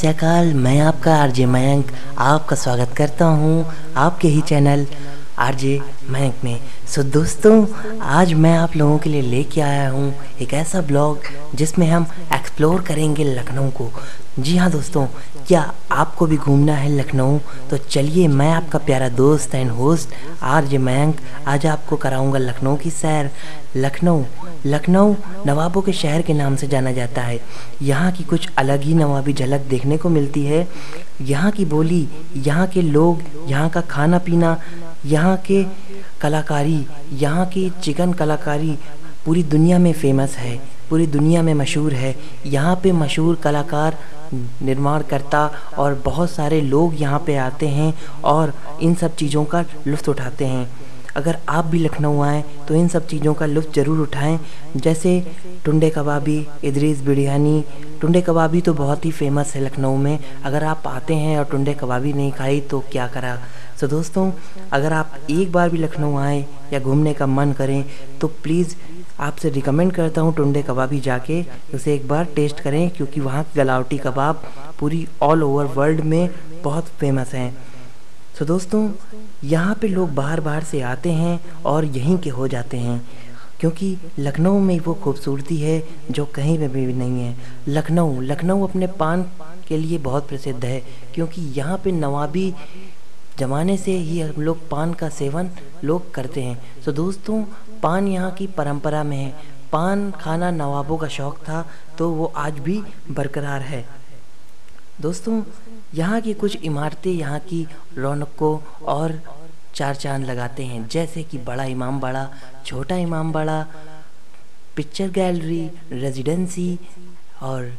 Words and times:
सत्यकाल 0.00 0.52
मैं 0.56 0.78
आपका 0.80 1.14
आरजे 1.14 1.46
मयंक 1.46 1.90
आपका 2.26 2.56
स्वागत 2.56 2.94
करता 2.98 3.24
हूँ 3.40 3.64
आपके 4.04 4.28
ही 4.28 4.40
चैनल 4.50 4.86
आरजे 5.40 5.80
मयंक 6.10 6.40
में। 6.44 6.60
सो 6.86 7.02
दोस्तों, 7.02 7.66
आज 8.02 8.32
मैं 8.34 8.56
आप 8.58 8.76
लोगों 8.76 8.98
के 8.98 9.10
लिए 9.10 9.22
लेके 9.22 9.60
आया 9.60 9.88
हूँ 9.90 10.12
एक 10.42 10.52
ऐसा 10.54 10.80
ब्लॉग 10.80 11.22
जिसमें 11.54 11.86
हम 11.90 12.06
एक्सप्लोर 12.32 12.80
करेंगे 12.82 13.24
लखनऊ 13.24 13.70
को। 13.70 13.90
जी 14.38 14.56
हाँ 14.56 14.70
दोस्तों, 14.70 15.06
क्या 15.48 15.60
आपको 15.92 16.26
भी 16.26 16.36
घूमना 16.36 16.74
है 16.74 16.90
लखनऊ? 16.90 17.38
तो 17.70 17.76
चलिए 17.76 18.26
मैं 18.28 18.50
आपका 18.52 18.78
प्यारा 18.78 19.08
दोस्त 19.08 19.54
and 19.54 19.70
host 19.70 20.14
R 20.42 20.64
J 20.64 20.78
Mayank 20.78 21.20
आज 21.46 21.66
आपको 21.66 21.96
कराऊँगा 21.96 22.38
लखनऊ 22.38 22.76
की 22.76 22.90
सैर। 22.90 23.30
लखनऊ 23.76 24.24
लखनऊ 24.66 25.14
नवाबों 25.46 25.82
के 25.82 25.92
शहर 25.92 26.22
के 26.22 26.32
नाम 26.34 26.56
से 26.56 26.66
जाना 26.68 26.92
जाता 26.92 27.22
है। 27.22 27.38
यहाँ 27.82 28.10
की 28.12 28.24
कुछ 28.24 28.48
अलग 28.58 28.82
ही 28.82 28.94
नवाबी 28.94 29.32
झलक 29.32 29.60
देखने 29.60 29.96
को 29.96 30.08
मिलती 30.08 30.44
है। 30.44 30.66
यहाँ 31.22 31.50
की 31.50 31.64
बोली, 31.64 32.08
यहाँ 32.36 32.66
के 32.66 32.82
लोग, 32.82 33.22
यहाँ 33.48 33.68
का 33.70 33.80
खाना 33.80 34.18
पीना 34.18 34.58
यहाँ 35.06 35.36
के 35.46 35.62
कलाकारी, 36.20 36.84
यहाँ 37.14 37.46
की 37.46 37.68
चिकन 37.82 38.12
कलाकारी 38.12 38.76
पूरी 39.26 39.42
दुनिया 39.44 39.78
में 39.78 39.92
फ़ेमस 39.92 40.36
है, 40.36 40.56
पूरी 40.90 41.06
दुनिया 41.06 41.42
में 41.42 41.52
मशहूर 41.54 41.92
है। 41.94 42.14
यहाँ 42.46 42.74
पे 42.82 42.92
मशहूर 42.92 43.36
कलाकार 43.42 43.98
निर्माण 44.34 45.02
करता 45.10 45.50
और 45.78 45.94
बहुत 46.04 46.30
सारे 46.30 46.60
लोग 46.60 47.00
यहाँ 47.00 47.22
पे 47.26 47.36
आते 47.38 47.68
हैं 47.68 47.92
और 48.24 48.52
इन 48.82 48.94
सब 48.94 49.14
चीज़ों 49.16 49.44
का 49.44 49.64
लुत्फ़ 49.86 50.10
उठाते 50.10 50.46
हैं। 50.46 50.68
अगर 51.16 51.38
आप 51.48 51.66
भी 51.66 51.78
लखनऊ 51.78 52.20
आएँ 52.22 52.42
तो 52.68 52.74
इन 52.74 52.88
सब 52.88 53.06
चीज़ों 53.06 53.34
का 53.34 53.46
लुत्फ़ 53.46 53.72
ज़रूर 53.74 54.00
उठाएँ। 54.00 54.38
जैसे 54.76 55.20
टुंडे 55.64 55.90
कबाबी, 55.90 56.46
इदरीस 56.64 57.00
बिरयानी 57.02 57.64
टुंडे 58.00 58.20
कबाबी 58.20 58.60
तो 58.60 58.72
बहुत 58.74 59.04
ही 59.04 59.10
फ़ेमस 59.12 59.54
है 59.54 59.60
लखनऊ 59.62 59.96
में। 59.96 60.18
अगर 60.44 60.64
आप 60.64 60.86
आते 60.86 61.14
हैं 61.14 61.38
और 61.38 61.44
टुंडे 61.44 61.74
कबाबी 61.74 62.12
नहीं 62.12 62.32
खाई 62.32 62.60
तो 62.60 62.80
क्या 62.92 63.06
करा? 63.08 63.36
तो 63.80 63.86
दोस्तों, 63.88 64.30
अगर 64.72 64.92
आप 64.92 65.12
एक 65.30 65.52
बार 65.52 65.68
भी 65.70 65.78
लखनऊ 65.78 66.16
आएँ 66.18 66.44
या 66.72 66.80
घूमने 66.80 67.14
का 67.14 67.26
मन 67.28 67.52
करें 67.52 67.84
तो 68.20 68.28
प्लीज़ 68.42 68.74
आपसे 69.20 69.50
रिकमेंड 69.50 69.92
करता 69.92 70.20
हूँ 70.20 70.34
टुंडे 70.34 70.62
कबाबी 70.62 71.00
जाके। 71.00 71.44
उसे 71.74 71.94
एक 71.94 72.06
बार 72.08 72.24
टेस्ट 72.36 72.60
करें, 72.60 72.90
क्योंकि 72.90 73.20
वहाँ 73.20 73.44
गलावटी 73.56 73.98
कबाब 73.98 74.42
पूरी 74.80 75.06
ऑल 75.22 75.42
ओवर 75.42 75.66
वर्ल्ड 75.76 76.00
में 76.02 76.30
बहुत 76.64 76.86
फ़ेमस 77.00 77.34
हैं। 77.34 77.54
तो 78.38 78.44
दोस्तों, 78.44 78.88
यहाँ 79.44 79.74
पे 79.80 79.88
लोग 79.88 80.14
बाहर 80.14 80.40
बाहर 80.40 80.64
से 80.64 80.80
आते 80.82 81.12
हैं 81.12 81.40
और 81.64 81.84
यहीं 81.86 82.18
के 82.18 82.30
हो 82.30 82.48
जाते 82.48 82.76
हैं। 82.76 83.00
क्योंकि 83.60 83.96
लखनऊ 84.18 84.58
में 84.60 84.78
वो 84.80 84.94
खूबसूरती 84.94 85.56
है 85.58 85.82
जो 86.10 86.24
कहीं 86.34 86.58
पे 86.58 86.68
भी 86.68 86.92
नहीं 86.94 87.20
है। 87.20 87.36
लखनऊ 87.68 88.20
लखनऊ 88.22 88.66
अपने 88.66 88.86
पान 89.00 89.22
के 89.68 89.76
लिए 89.76 89.98
बहुत 90.00 90.28
प्रसिद्ध 90.28 90.64
है, 90.64 90.80
क्योंकि 91.14 91.42
यहाँ 91.56 91.76
पे 91.84 91.92
नवाबी 91.92 92.52
ज़माने 93.38 93.76
से 93.76 93.92
ही 93.92 94.20
हम 94.20 94.42
लोग 94.42 94.68
पान 94.68 94.92
का 94.94 95.08
सेवन 95.10 95.50
लोग 95.84 96.12
करते 96.14 96.42
हैं। 96.42 96.82
तो 96.84 96.92
दोस्तों, 96.92 97.42
पान 97.82 98.08
यहाँ 98.08 98.30
की 98.30 98.46
परंपरा 98.48 99.02
में 99.04 99.16
है। 99.16 99.58
पान 99.72 100.10
खाना 100.12 100.50
नवाबों 100.50 100.96
का 100.98 101.08
शौक़ 101.08 101.38
था 101.40 101.64
तो 101.98 102.10
वो 102.10 102.32
आज 102.36 102.58
भी 102.58 102.82
बरकरार 103.10 103.62
है। 103.62 103.84
दोस्तों, 105.00 105.42
यहाँ 105.94 106.20
की 106.20 106.34
कुछ 106.34 106.56
इमारतें 106.56 107.10
यहाँ 107.10 107.38
की 107.42 107.66
रौनक 107.96 108.42
और 108.42 109.12
चार 109.74 109.94
चाँद 109.96 110.24
लगाते 110.24 110.64
हैं। 110.64 110.86
जैसे 110.88 111.22
कि 111.22 111.38
बड़ा 111.40 111.64
Imambara, 112.00 112.28
Chhota 112.66 112.96
Imambara, 113.32 113.66
picture 114.76 115.10
gallery, 115.10 115.70
residency 115.92 116.78
और 117.42 117.72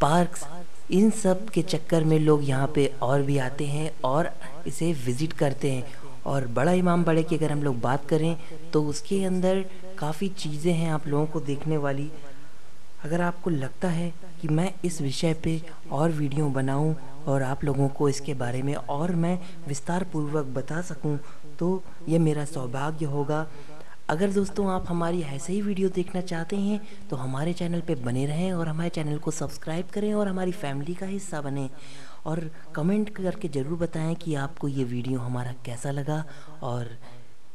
पार्क्स, 0.00 0.44
इन 0.90 1.10
सब 1.12 1.48
के 1.48 1.62
चक्कर 1.62 2.04
में 2.04 2.18
लोग 2.18 2.48
यहाँ 2.48 2.70
पे 2.74 2.92
और 3.02 3.22
भी 3.22 3.38
आते 3.38 3.66
हैं 3.66 3.90
और 4.04 4.30
इसे 4.66 4.92
विज़िट 5.06 5.32
करते 5.32 5.70
हैं। 5.72 5.98
और 6.26 6.46
बड़ा 6.48 6.72
इमाम 6.72 7.04
बड़े 7.04 7.22
की 7.22 7.36
अगर 7.36 7.52
हम 7.52 7.62
लोग 7.62 7.80
बात 7.80 8.08
करें 8.08 8.36
तो 8.72 8.82
उसके 8.84 9.22
अंदर 9.24 9.64
काफ़ी 9.98 10.28
चीज़ें 10.28 10.72
हैं 10.72 10.90
आप 10.92 11.06
लोगों 11.06 11.26
को 11.26 11.40
देखने 11.40 11.76
वाली। 11.76 12.10
अगर 13.04 13.20
आपको 13.20 13.50
लगता 13.50 13.88
है 13.88 14.12
कि 14.40 14.48
मैं 14.48 14.72
इस 14.84 15.00
विषय 15.02 15.34
पे 15.44 15.60
और 15.92 16.10
वीडियो 16.12 16.48
बनाऊँ 16.50 16.94
और 17.28 17.42
आप 17.42 17.64
लोगों 17.64 17.88
को 17.88 18.08
इसके 18.08 18.34
बारे 18.34 18.62
में 18.62 18.74
और 18.74 19.14
मैं 19.16 19.38
विस्तार 19.68 20.04
पूर्वक 20.12 20.46
बता 20.54 20.80
सकूँ 20.82 21.18
तो 21.58 21.82
ये 22.08 22.18
मेरा 22.18 22.44
सौभाग्य 22.44 23.06
होगा। 23.06 23.46
अगर 24.08 24.30
दोस्तों 24.32 24.70
आप 24.70 24.84
हमारी 24.88 25.20
ऐसे 25.22 25.52
ही 25.52 25.60
वीडियो 25.62 25.88
देखना 25.88 26.20
चाहते 26.20 26.56
हैं 26.56 26.80
तो 27.10 27.16
हमारे 27.16 27.52
चैनल 27.52 27.80
पे 27.80 27.94
बने 27.96 28.24
रहें 28.26 28.52
और 28.52 28.68
हमारे 28.68 28.90
चैनल 28.90 29.18
को 29.18 29.30
सब्सक्राइब 29.30 29.88
करें 29.94 30.12
और 30.14 30.28
हमारी 30.28 30.52
फैमिली 30.52 30.94
का 30.94 31.06
हिस्सा 31.06 31.40
बने। 31.40 31.68
और 32.26 32.50
कमेंट 32.74 33.10
करके 33.16 33.48
ज़रूर 33.50 33.78
बताएँ 33.78 34.14
कि 34.14 34.34
आपको 34.36 34.68
ये 34.68 34.84
वीडियो 34.84 35.20
हमारा 35.20 35.54
कैसा 35.64 35.90
लगा 35.90 36.24
और 36.62 36.96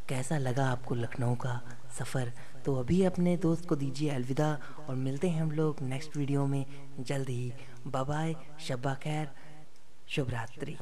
कैसा 0.09 0.37
लगा 0.37 0.65
आपको 0.67 0.95
लखनऊ 0.95 1.35
का। 1.35 1.61
सफ़र। 1.99 2.31
तो 2.65 2.75
अभी 2.75 3.03
अपने 3.03 3.37
दोस्त 3.37 3.67
को 3.67 3.75
दीजिए 3.75 4.09
अलविदा 4.09 4.57
और 4.89 4.95
मिलते 4.95 5.29
हैं 5.29 5.41
हम 5.41 5.51
लोग 5.51 5.81
नेक्स्ट 5.81 6.17
वीडियो 6.17 6.45
में। 6.45 6.65
जल्द 6.99 7.29
ही। 7.29 7.53
बाय 7.87 8.35
शब्बा 8.59 8.93
खैर। 8.93 9.29
शुभ 10.07 10.29
रात्रि 10.29 10.77